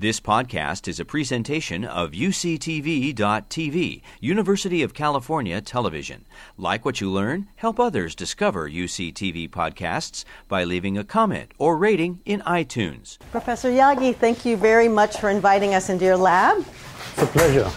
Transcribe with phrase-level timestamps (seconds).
[0.00, 6.24] This podcast is a presentation of UCTV.tv, University of California Television.
[6.56, 12.20] Like what you learn, help others discover UCTV podcasts by leaving a comment or rating
[12.24, 13.18] in iTunes.
[13.32, 16.64] Professor Yaghi, thank you very much for inviting us into your lab.
[17.14, 17.68] It's a pleasure.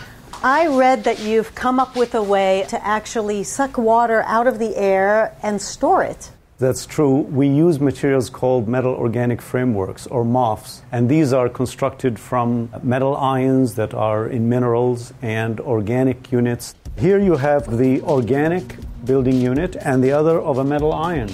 [0.44, 4.60] I read that you've come up with a way to actually suck water out of
[4.60, 6.30] the air and store it.
[6.62, 7.21] That's true.
[7.21, 13.18] We use materials called metal organic frameworks or MOFs, and these are constructed from metal
[13.18, 16.76] ions that are in minerals and organic units.
[17.00, 21.31] Here you have the organic building unit and the other of a metal ion.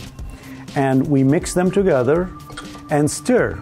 [0.77, 2.29] And we mix them together
[2.89, 3.59] and stir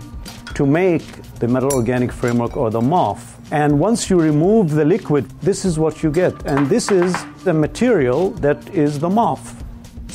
[0.53, 3.17] to make the metal organic framework or the MOF.
[3.49, 6.45] And once you remove the liquid, this is what you get.
[6.45, 9.64] And this is the material that is the MOF.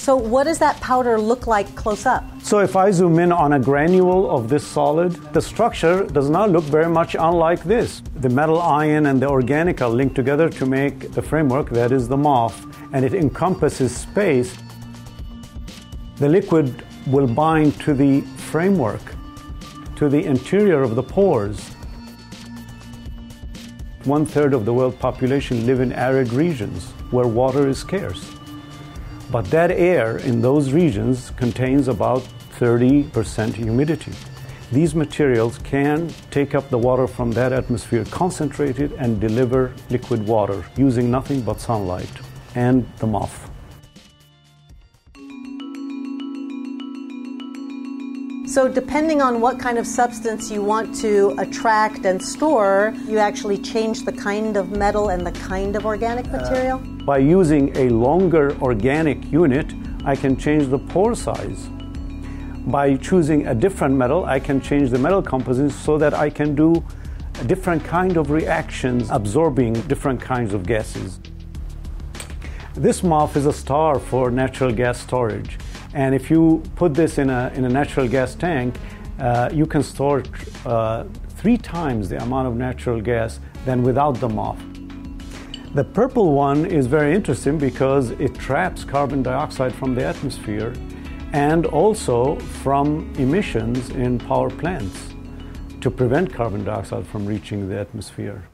[0.00, 2.24] So, what does that powder look like close up?
[2.42, 6.48] So, if I zoom in on a granule of this solid, the structure does not
[6.48, 8.02] look very much unlike this.
[8.16, 12.08] The metal ion and the organic are linked together to make the framework that is
[12.08, 12.54] the MOF,
[12.94, 14.56] and it encompasses space.
[16.16, 19.02] The liquid will bind to the framework,
[19.96, 21.68] to the interior of the pores.
[24.04, 28.39] One third of the world population live in arid regions where water is scarce.
[29.30, 32.22] But that air in those regions contains about
[32.58, 34.12] 30% humidity.
[34.72, 40.26] These materials can take up the water from that atmosphere, concentrate it, and deliver liquid
[40.26, 42.10] water using nothing but sunlight
[42.54, 43.48] and the MOF.
[48.50, 53.58] So, depending on what kind of substance you want to attract and store, you actually
[53.58, 56.78] change the kind of metal and the kind of organic material?
[56.78, 59.72] Uh, by using a longer organic unit,
[60.04, 61.68] I can change the pore size.
[62.66, 66.56] By choosing a different metal, I can change the metal composition so that I can
[66.56, 66.84] do
[67.40, 71.20] a different kind of reactions, absorbing different kinds of gases.
[72.74, 75.56] This MOF is a star for natural gas storage.
[75.94, 78.76] And if you put this in a, in a natural gas tank,
[79.18, 80.22] uh, you can store
[80.64, 84.58] uh, three times the amount of natural gas than without the MOF.
[85.74, 90.74] The purple one is very interesting because it traps carbon dioxide from the atmosphere
[91.32, 95.14] and also from emissions in power plants
[95.80, 98.49] to prevent carbon dioxide from reaching the atmosphere.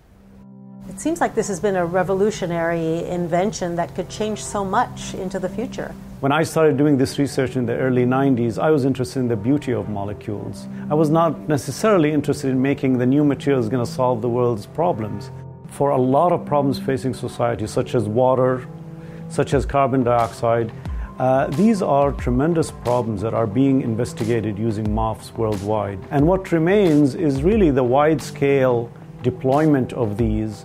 [0.89, 5.41] It seems like this has been a revolutionary invention that could change so much into
[5.41, 5.93] the future.
[6.21, 9.37] When I started doing this research in the early 90s, I was interested in the
[9.37, 10.69] beauty of molecules.
[10.89, 14.67] I was not necessarily interested in making the new materials going to solve the world's
[14.67, 15.33] problems.
[15.71, 18.67] For a lot of problems facing society, such as water,
[19.29, 20.73] such as carbon dioxide,
[21.19, 25.99] uh, these are tremendous problems that are being investigated using MOFs worldwide.
[26.13, 28.91] And what remains is really the wide scale
[29.23, 30.65] deployment of these